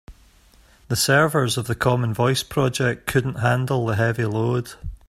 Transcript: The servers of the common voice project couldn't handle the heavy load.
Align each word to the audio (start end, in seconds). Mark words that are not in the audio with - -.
The 0.87 0.95
servers 0.95 1.59
of 1.59 1.67
the 1.67 1.75
common 1.75 2.11
voice 2.11 2.41
project 2.41 3.05
couldn't 3.05 3.35
handle 3.35 3.85
the 3.85 3.97
heavy 3.97 4.25
load. 4.25 4.73